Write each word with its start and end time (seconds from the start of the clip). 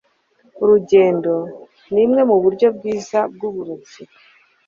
Urugendo 0.63 1.33
nimwe 1.93 2.21
muburyo 2.29 2.67
bwiza 2.75 3.19
bwuburezi. 3.33 4.03